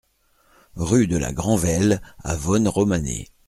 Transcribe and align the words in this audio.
Rue 0.77 1.05
de 1.05 1.15
la 1.15 1.31
Grand'Velle 1.31 2.01
à 2.23 2.35
Vosne-Romanée 2.35 3.27